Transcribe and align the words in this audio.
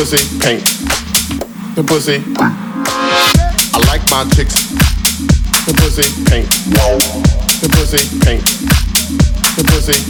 pussy 0.00 0.40
pink. 0.40 0.64
The 1.76 1.84
pussy. 1.86 2.24
I 2.40 3.78
like 3.84 4.00
my 4.10 4.24
chicks. 4.32 4.72
The 5.66 5.74
pussy 5.76 6.08
pink. 6.24 6.48
The 7.60 7.68
pussy 7.68 8.00
pink. 8.24 8.40
The 9.56 9.64
pussy. 9.68 10.00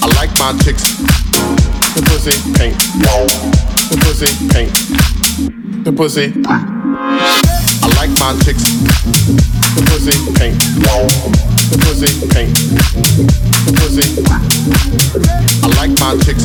I 0.00 0.08
like 0.16 0.32
my 0.40 0.56
chicks. 0.64 0.96
The 1.92 2.00
pussy 2.08 2.32
pink. 2.56 2.72
The 3.90 3.96
pussy 4.00 4.32
pink. 4.48 4.72
The 5.84 5.92
pussy. 5.92 6.32
I 6.48 7.86
like 8.00 8.12
my 8.18 8.32
chicks. 8.42 8.64
The 9.76 9.82
pussy 9.90 10.16
pink. 10.38 10.56
The 11.68 11.76
pussy 11.84 12.08
pink 12.32 13.47
pussy. 13.76 14.22
I 15.62 15.68
like 15.78 15.92
my 16.00 16.16
chicks, 16.24 16.44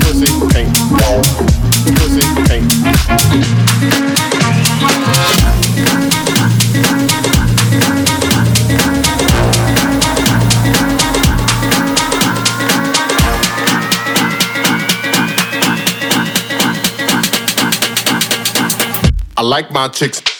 pussy 0.00 0.26
pussy. 1.96 2.22
I 19.34 19.44
like 19.44 19.72
my 19.72 19.88
chicks. 19.88 20.31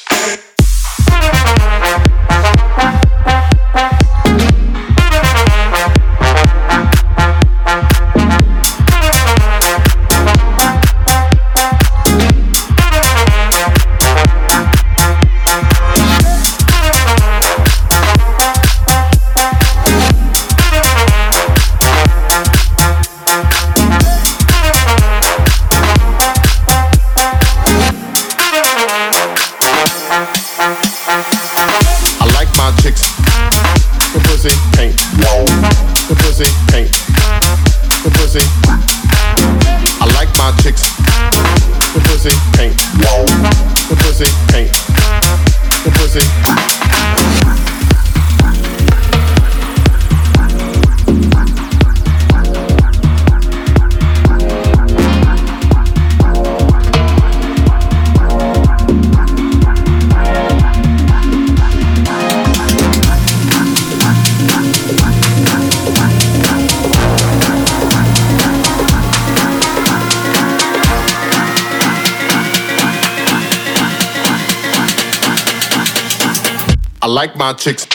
like 77.22 77.36
my 77.36 77.52
chicks 77.52 77.91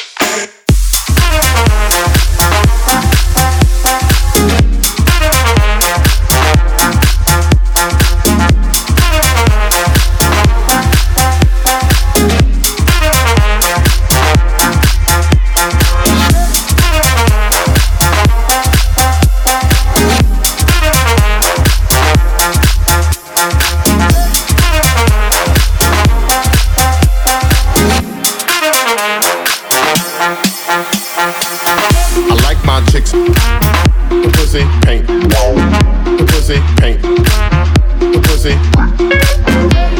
pink. 35.05 35.07
The 35.07 36.25
pussy 36.27 36.59
paint. 36.77 37.01
The 37.01 38.19
pussy. 38.23 38.53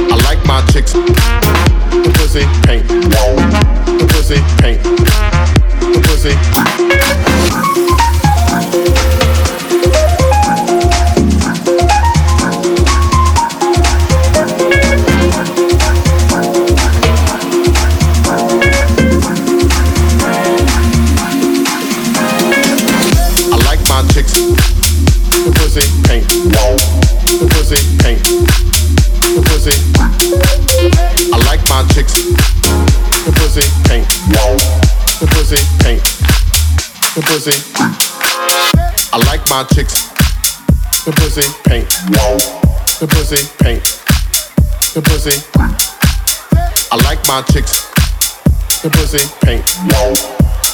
I 0.10 0.16
like 0.24 0.46
my 0.46 0.66
chicks. 0.72 0.94
The 0.94 2.12
pussy 2.16 2.46
paint, 2.66 2.88
The 2.88 4.08
pussy 4.10 4.42
paint, 4.62 4.84
The 4.84 6.02
pussy. 6.04 6.97
My 39.58 39.64
chicks. 39.64 40.10
The 41.04 41.12
pussy 41.18 41.42
paint. 41.64 41.90
The 43.00 43.08
pussy 43.08 43.42
paint. 43.58 43.84
The 44.94 45.02
pussy. 45.02 45.34
I 46.92 46.96
like 46.98 47.28
my 47.28 47.42
chicks. 47.42 47.88
The 48.84 48.92
pussy 48.92 49.18
paint. 49.42 49.66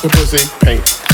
The 0.02 0.10
pussy 0.12 1.13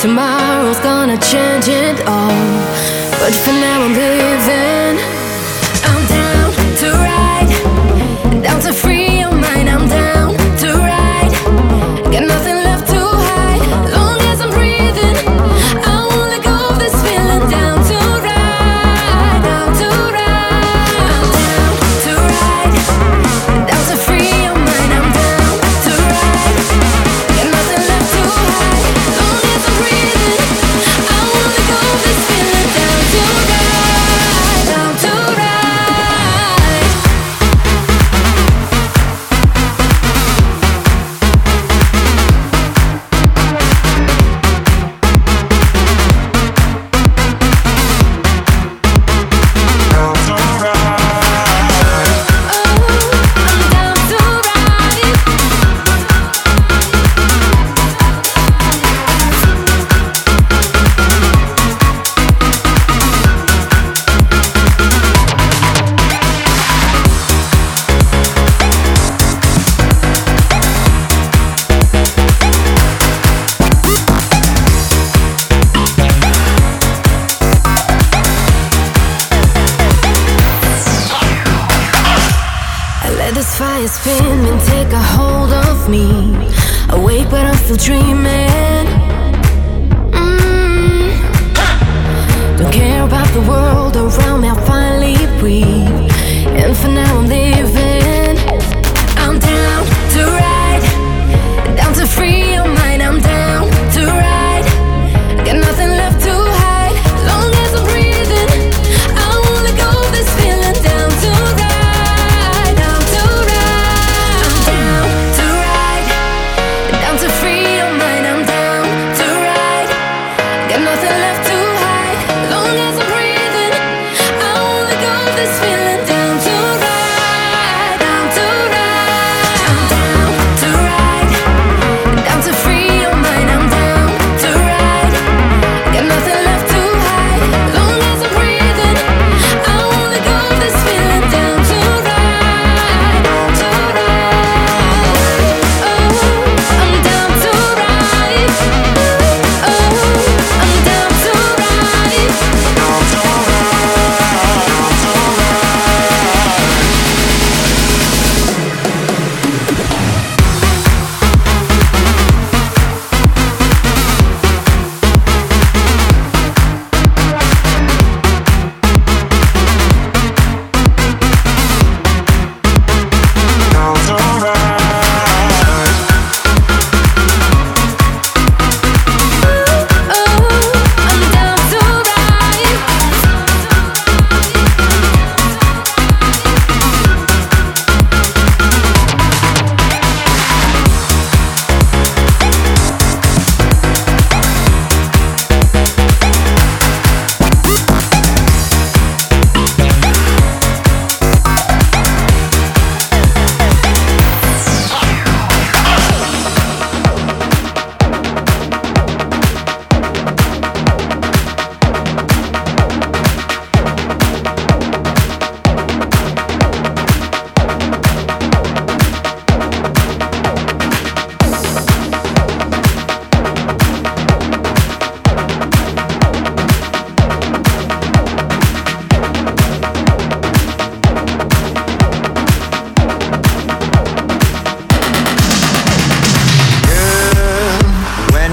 paint. 0.00 0.18
I'm 0.18 1.77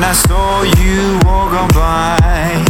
I 0.07 0.13
saw 0.13 0.61
you 0.61 1.17
walk 1.25 1.51
on 1.53 1.67
by 1.69 2.63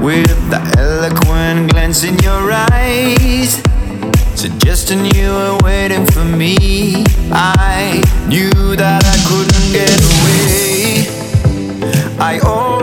with 0.00 0.50
the 0.50 0.58
eloquent 0.76 1.70
glance 1.70 2.02
in 2.02 2.18
your 2.18 2.50
eyes, 2.50 3.62
suggesting 4.34 5.06
you 5.14 5.30
were 5.30 5.58
waiting 5.62 6.04
for 6.06 6.24
me. 6.24 7.04
I 7.30 8.02
knew 8.26 8.74
that 8.74 9.04
I 9.06 9.16
couldn't 9.28 9.68
get 9.70 9.94
away. 10.12 11.06
I 12.18 12.40
always 12.40 12.75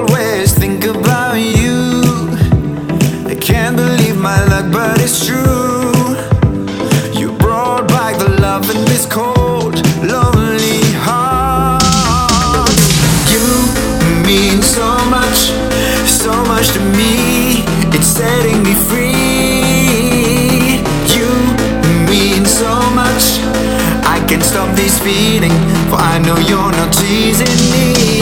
stop 24.54 24.76
this 24.76 25.00
feeling, 25.00 25.52
for 25.89 25.98
I 25.98 26.20
know 26.20 26.38
you're 26.38 26.72
not 26.72 26.94
teasing 26.94 27.48
me. 27.72 28.12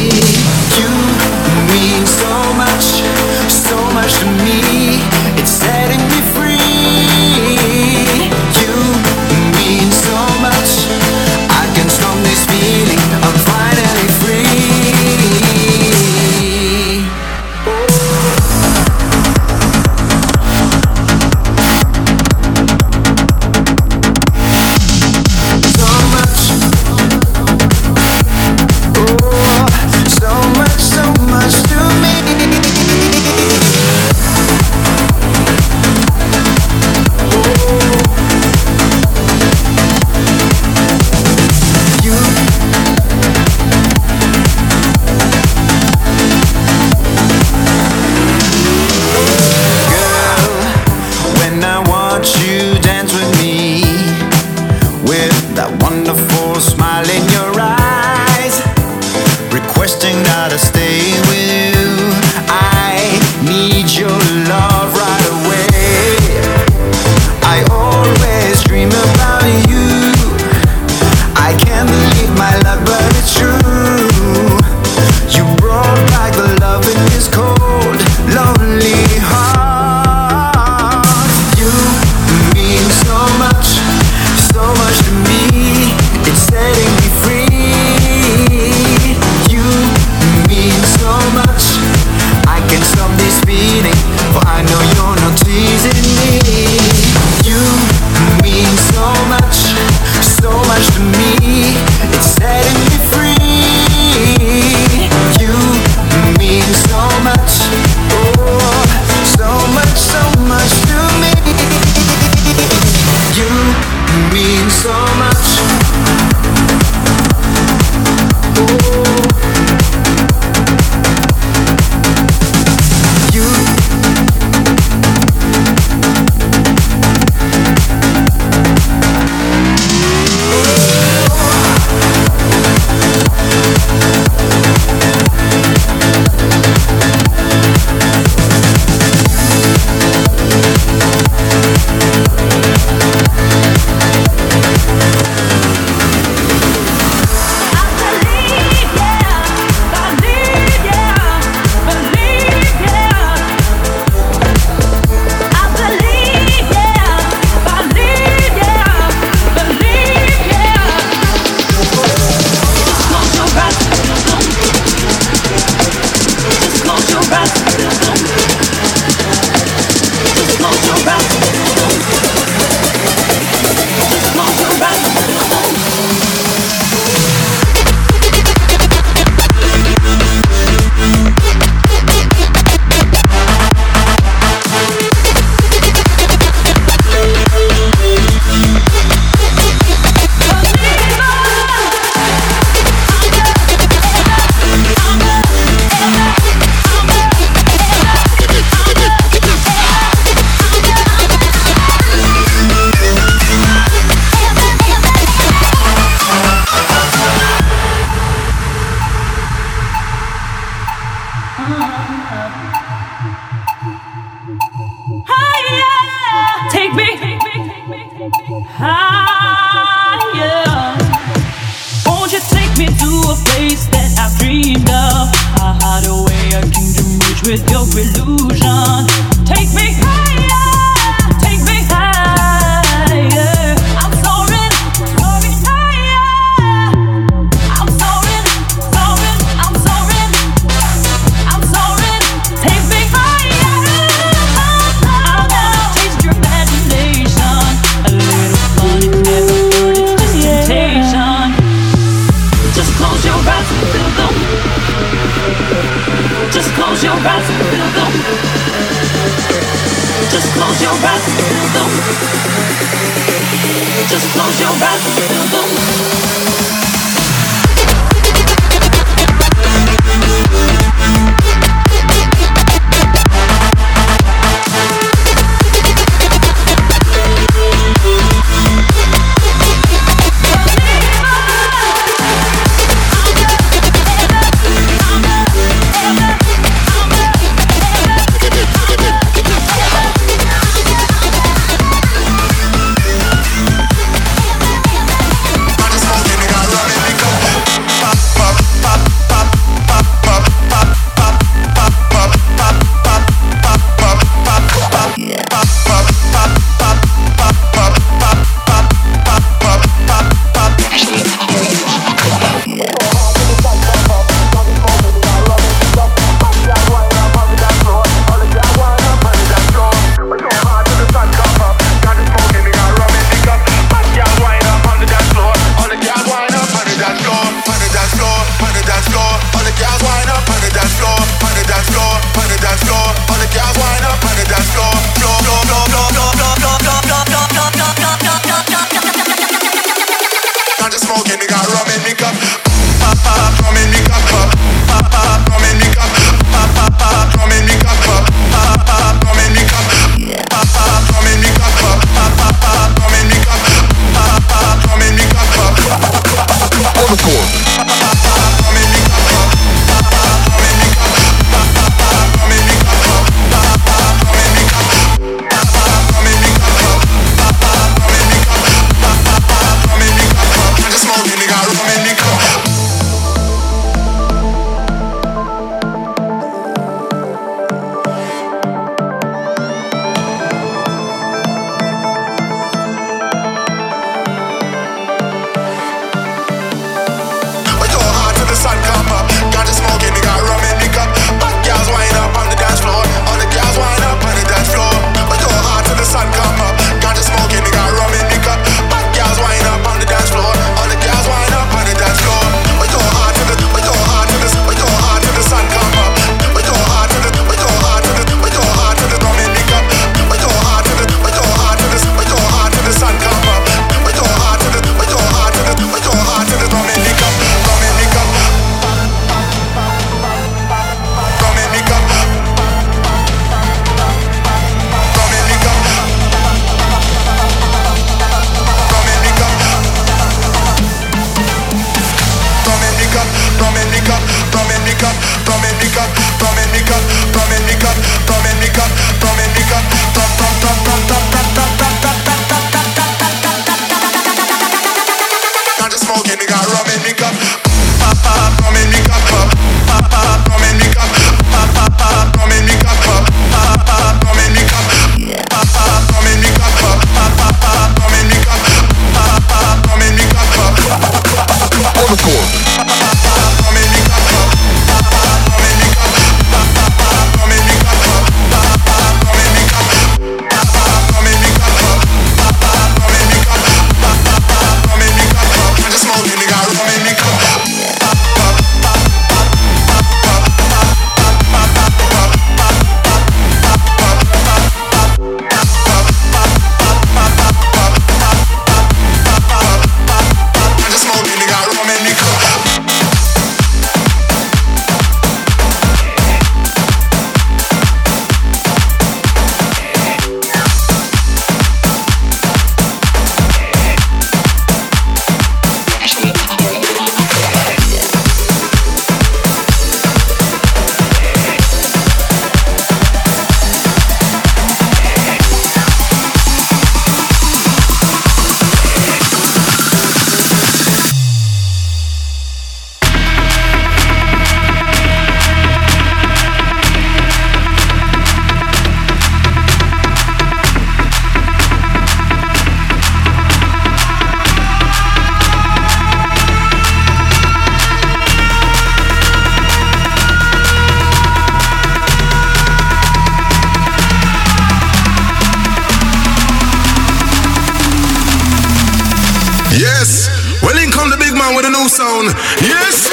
Ooh. 551.74 553.11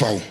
faw. 0.00 0.29